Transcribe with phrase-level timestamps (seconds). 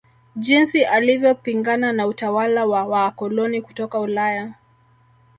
[0.35, 4.53] Jinsi alivyopingana na utawala wa waakoloni kutoka Ulaya